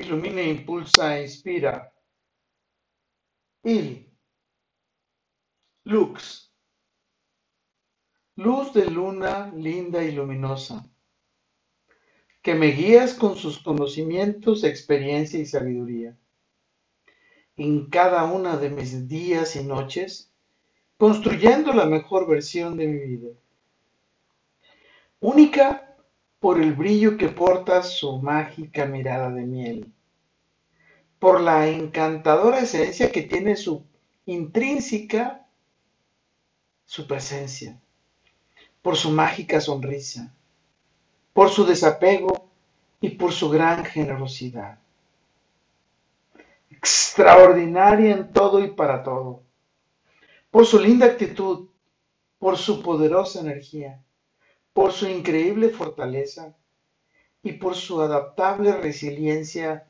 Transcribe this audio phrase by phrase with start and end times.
[0.00, 1.92] ilumina, impulsa e inspira.
[3.62, 4.06] Il.
[5.84, 6.50] Lux.
[8.36, 10.88] Luz de luna linda y luminosa,
[12.42, 16.16] que me guías con sus conocimientos, experiencia y sabiduría.
[17.56, 20.32] En cada una de mis días y noches,
[20.96, 23.28] construyendo la mejor versión de mi vida.
[25.20, 25.89] Única
[26.40, 29.92] por el brillo que porta su mágica mirada de miel,
[31.18, 33.84] por la encantadora esencia que tiene su
[34.24, 35.46] intrínseca
[36.86, 37.78] su presencia,
[38.82, 40.34] por su mágica sonrisa,
[41.32, 42.50] por su desapego
[43.00, 44.78] y por su gran generosidad.
[46.70, 49.42] Extraordinaria en todo y para todo,
[50.50, 51.68] por su linda actitud,
[52.38, 54.02] por su poderosa energía
[54.72, 56.54] por su increíble fortaleza
[57.42, 59.86] y por su adaptable resiliencia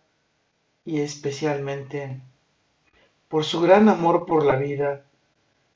[0.84, 2.22] y especialmente
[3.28, 5.06] por su gran amor por la vida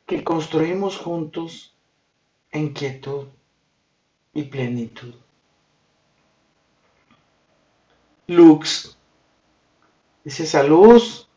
[0.06, 1.74] que construimos juntos
[2.50, 3.28] en quietud
[4.32, 5.14] y plenitud.
[8.26, 8.96] Lux
[10.24, 11.28] es esa luz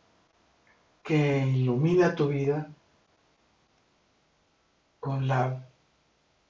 [1.03, 2.71] que ilumina tu vida
[4.99, 5.67] con la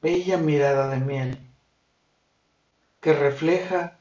[0.01, 1.39] bella mirada de miel
[3.01, 3.97] que refleja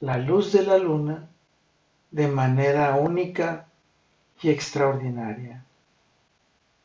[0.00, 1.28] la luz de la luna
[2.10, 3.66] de manera única
[4.40, 5.64] y extraordinaria.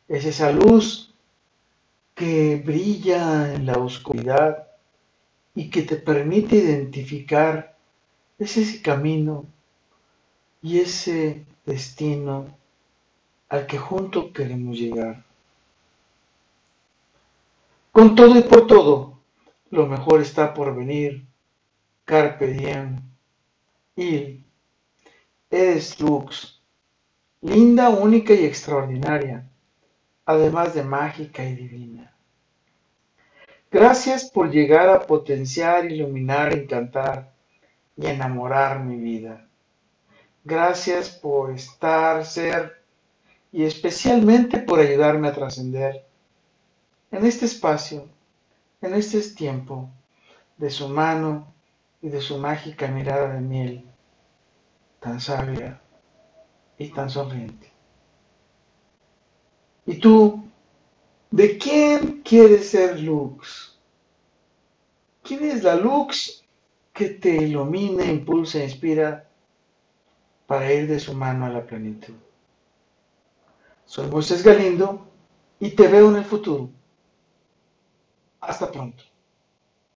[0.08, 1.14] Es esa luz
[2.16, 4.68] que brilla en la oscuridad
[5.54, 7.78] y que te permite identificar
[8.38, 9.46] ese camino
[10.62, 12.58] y ese destino
[13.50, 15.29] al que juntos queremos llegar.
[18.00, 19.20] Con todo y por todo,
[19.72, 21.28] lo mejor está por venir.
[22.06, 22.96] Carpe diem.
[23.98, 24.46] Il.
[25.52, 26.64] Eres lux.
[27.42, 29.50] Linda, única y extraordinaria,
[30.26, 32.16] además de mágica y divina.
[33.70, 37.34] Gracias por llegar a potenciar, iluminar, encantar
[37.98, 39.46] y enamorar mi vida.
[40.46, 42.82] Gracias por estar, ser
[43.52, 46.09] y especialmente por ayudarme a trascender
[47.12, 48.08] en este espacio,
[48.82, 49.90] en este tiempo,
[50.58, 51.54] de su mano
[52.02, 53.86] y de su mágica mirada de miel,
[55.00, 55.82] tan sabia
[56.78, 57.72] y tan sonriente.
[59.86, 60.44] ¿Y tú,
[61.32, 63.78] de quién quieres ser Lux?
[65.24, 66.44] ¿Quién es la Lux
[66.94, 69.28] que te ilumina, impulsa inspira
[70.46, 72.16] para ir de su mano a la plenitud?
[73.86, 75.08] Soy Moisés Galindo
[75.60, 76.70] y te veo en el futuro.
[78.42, 79.04] Hasta pronto.